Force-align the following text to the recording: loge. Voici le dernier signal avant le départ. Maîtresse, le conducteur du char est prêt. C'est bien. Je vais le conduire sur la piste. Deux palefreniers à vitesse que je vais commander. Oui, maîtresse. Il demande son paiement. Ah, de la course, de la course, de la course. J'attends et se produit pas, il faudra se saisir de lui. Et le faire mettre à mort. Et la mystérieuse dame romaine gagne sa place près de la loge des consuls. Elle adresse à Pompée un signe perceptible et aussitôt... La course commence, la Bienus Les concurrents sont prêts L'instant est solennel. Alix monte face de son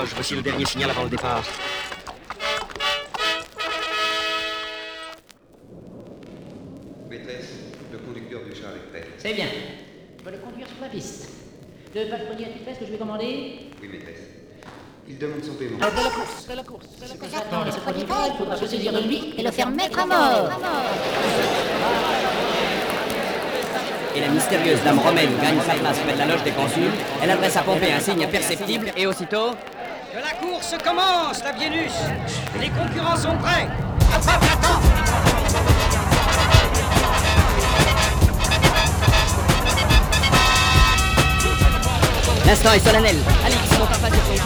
loge. 0.00 0.10
Voici 0.14 0.34
le 0.34 0.42
dernier 0.42 0.64
signal 0.64 0.90
avant 0.90 1.04
le 1.04 1.10
départ. 1.10 1.42
Maîtresse, 7.08 7.50
le 7.92 7.98
conducteur 7.98 8.40
du 8.44 8.54
char 8.54 8.70
est 8.70 8.90
prêt. 8.90 9.08
C'est 9.18 9.34
bien. 9.34 9.46
Je 10.18 10.24
vais 10.24 10.30
le 10.32 10.38
conduire 10.38 10.66
sur 10.66 10.80
la 10.80 10.88
piste. 10.88 11.28
Deux 11.94 12.08
palefreniers 12.08 12.46
à 12.46 12.48
vitesse 12.50 12.78
que 12.78 12.86
je 12.86 12.92
vais 12.92 12.98
commander. 12.98 13.70
Oui, 13.82 13.88
maîtresse. 13.88 14.20
Il 15.08 15.18
demande 15.18 15.42
son 15.42 15.54
paiement. 15.54 15.78
Ah, 15.82 15.90
de 15.90 15.96
la 15.96 16.10
course, 16.10 16.46
de 16.46 16.54
la 16.54 16.62
course, 16.62 16.86
de 16.96 17.08
la 17.08 17.14
course. 17.16 17.32
J'attends 17.32 17.66
et 17.66 17.72
se 17.72 17.78
produit 17.78 18.04
pas, 18.04 18.28
il 18.28 18.36
faudra 18.38 18.56
se 18.56 18.66
saisir 18.66 18.92
de 18.92 19.00
lui. 19.00 19.34
Et 19.36 19.42
le 19.42 19.50
faire 19.50 19.68
mettre 19.70 19.98
à 19.98 20.06
mort. 20.06 20.50
Et 24.14 24.20
la 24.20 24.28
mystérieuse 24.28 24.80
dame 24.84 25.00
romaine 25.00 25.30
gagne 25.42 25.60
sa 25.66 25.74
place 25.74 25.98
près 25.98 26.12
de 26.12 26.18
la 26.18 26.26
loge 26.26 26.44
des 26.44 26.52
consuls. 26.52 26.92
Elle 27.22 27.30
adresse 27.30 27.56
à 27.56 27.62
Pompée 27.62 27.92
un 27.92 28.00
signe 28.00 28.26
perceptible 28.28 28.92
et 28.96 29.06
aussitôt... 29.06 29.50
La 30.12 30.32
course 30.44 30.74
commence, 30.82 31.44
la 31.44 31.52
Bienus 31.52 31.92
Les 32.58 32.68
concurrents 32.68 33.16
sont 33.16 33.36
prêts 33.36 33.68
L'instant 42.44 42.72
est 42.72 42.80
solennel. 42.80 43.16
Alix 43.46 43.78
monte 43.78 43.94
face 43.94 44.10
de 44.10 44.16
son 44.16 44.39